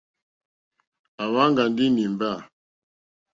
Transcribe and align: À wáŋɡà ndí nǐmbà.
À 1.23 1.25
wáŋɡà 1.33 1.63
ndí 1.71 1.85
nǐmbà. 1.91 2.31